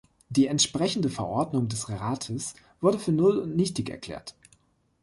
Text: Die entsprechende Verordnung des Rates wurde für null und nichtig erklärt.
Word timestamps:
Die 0.29 0.47
entsprechende 0.47 1.11
Verordnung 1.11 1.67
des 1.67 1.87
Rates 1.89 2.55
wurde 2.79 2.97
für 2.97 3.11
null 3.11 3.37
und 3.37 3.55
nichtig 3.55 3.91
erklärt. 3.91 4.33